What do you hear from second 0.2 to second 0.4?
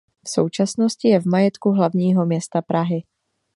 V